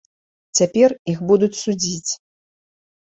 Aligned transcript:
Цяпер 0.59 0.89
іх 1.13 1.19
будуць 1.31 1.49
судзіць. 1.63 2.11